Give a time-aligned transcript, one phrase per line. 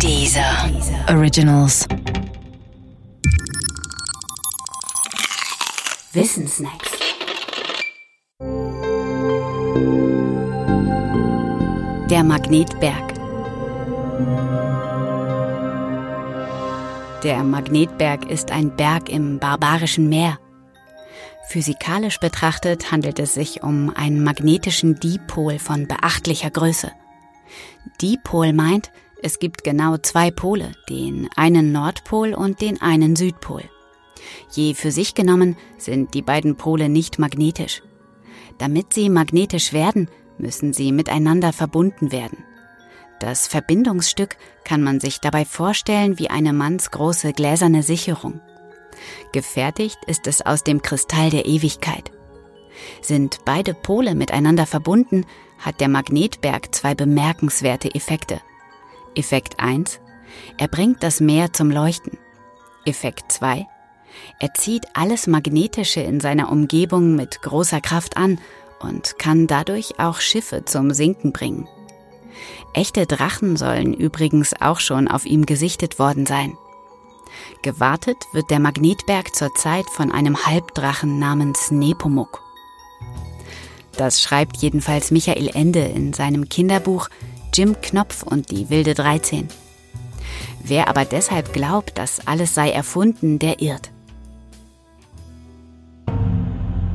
[0.00, 0.70] Dieser
[1.08, 1.86] Originals.
[6.12, 6.90] Wissensnacks.
[12.10, 13.14] Der Magnetberg.
[17.22, 20.38] Der Magnetberg ist ein Berg im barbarischen Meer.
[21.48, 26.90] Physikalisch betrachtet handelt es sich um einen magnetischen Dipol von beachtlicher Größe.
[28.00, 28.90] Dipol meint,
[29.24, 33.62] es gibt genau zwei Pole, den einen Nordpol und den einen Südpol.
[34.52, 37.82] Je für sich genommen sind die beiden Pole nicht magnetisch.
[38.58, 42.44] Damit sie magnetisch werden, müssen sie miteinander verbunden werden.
[43.18, 48.42] Das Verbindungsstück kann man sich dabei vorstellen wie eine mannsgroße gläserne Sicherung.
[49.32, 52.12] Gefertigt ist es aus dem Kristall der Ewigkeit.
[53.00, 55.24] Sind beide Pole miteinander verbunden,
[55.58, 58.42] hat der Magnetberg zwei bemerkenswerte Effekte.
[59.14, 60.00] Effekt 1.
[60.58, 62.18] Er bringt das Meer zum Leuchten.
[62.84, 63.66] Effekt 2.
[64.40, 68.38] Er zieht alles Magnetische in seiner Umgebung mit großer Kraft an
[68.80, 71.68] und kann dadurch auch Schiffe zum Sinken bringen.
[72.74, 76.56] Echte Drachen sollen übrigens auch schon auf ihm gesichtet worden sein.
[77.62, 82.42] Gewartet wird der Magnetberg zurzeit von einem Halbdrachen namens Nepomuk.
[83.96, 87.08] Das schreibt jedenfalls Michael Ende in seinem Kinderbuch
[87.54, 89.46] Jim Knopf und die wilde 13.
[90.64, 93.92] Wer aber deshalb glaubt, dass alles sei erfunden, der irrt.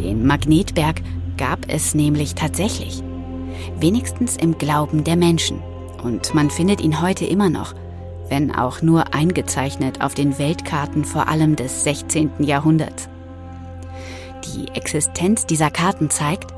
[0.00, 1.02] Den Magnetberg
[1.36, 3.00] gab es nämlich tatsächlich.
[3.78, 5.62] Wenigstens im Glauben der Menschen.
[6.02, 7.76] Und man findet ihn heute immer noch,
[8.28, 12.32] wenn auch nur eingezeichnet auf den Weltkarten vor allem des 16.
[12.40, 13.08] Jahrhunderts.
[14.46, 16.52] Die Existenz dieser Karten zeigt,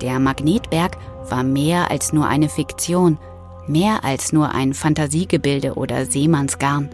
[0.00, 0.96] der Magnetberg
[1.28, 3.18] war mehr als nur eine Fiktion,
[3.66, 6.90] mehr als nur ein Fantasiegebilde oder Seemannsgarn.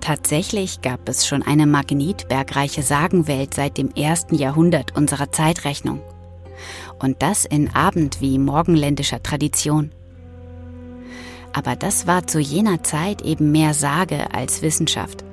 [0.00, 6.00] Tatsächlich gab es schon eine magnetbergreiche Sagenwelt seit dem ersten Jahrhundert unserer Zeitrechnung.
[6.98, 9.92] Und das in abend- wie morgenländischer Tradition.
[11.54, 15.24] Aber das war zu jener Zeit eben mehr Sage als Wissenschaft.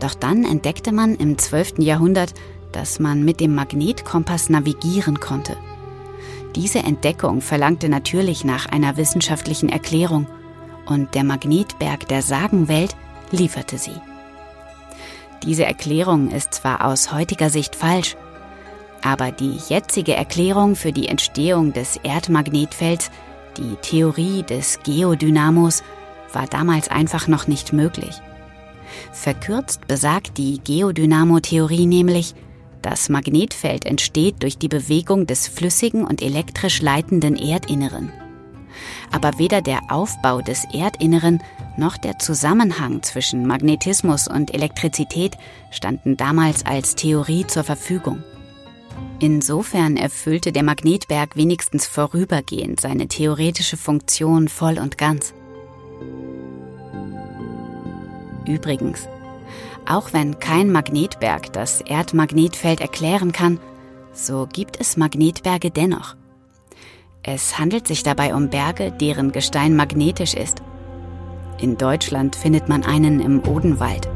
[0.00, 1.74] Doch dann entdeckte man im 12.
[1.82, 2.34] Jahrhundert,
[2.72, 5.56] dass man mit dem Magnetkompass navigieren konnte.
[6.56, 10.26] Diese Entdeckung verlangte natürlich nach einer wissenschaftlichen Erklärung
[10.86, 12.96] und der Magnetberg der Sagenwelt
[13.30, 14.00] lieferte sie.
[15.42, 18.16] Diese Erklärung ist zwar aus heutiger Sicht falsch,
[19.02, 23.10] aber die jetzige Erklärung für die Entstehung des Erdmagnetfelds,
[23.56, 25.84] die Theorie des Geodynamos,
[26.32, 28.20] war damals einfach noch nicht möglich.
[29.12, 32.34] Verkürzt besagt die Geodynamo-Theorie nämlich,
[32.82, 38.12] das Magnetfeld entsteht durch die Bewegung des flüssigen und elektrisch leitenden Erdinneren.
[39.10, 41.42] Aber weder der Aufbau des Erdinneren
[41.76, 45.36] noch der Zusammenhang zwischen Magnetismus und Elektrizität
[45.70, 48.22] standen damals als Theorie zur Verfügung.
[49.20, 55.34] Insofern erfüllte der Magnetberg wenigstens vorübergehend seine theoretische Funktion voll und ganz.
[58.46, 59.08] Übrigens,
[59.88, 63.58] auch wenn kein Magnetberg das Erdmagnetfeld erklären kann,
[64.12, 66.16] so gibt es Magnetberge dennoch.
[67.22, 70.62] Es handelt sich dabei um Berge, deren Gestein magnetisch ist.
[71.58, 74.08] In Deutschland findet man einen im Odenwald.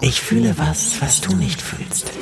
[0.00, 2.21] Ich fühle was, was du nicht fühlst.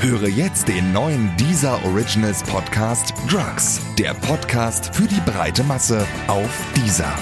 [0.00, 6.48] Höre jetzt den neuen Deezer Originals Podcast Drugs, der Podcast für die breite Masse auf
[6.74, 7.12] Deezer.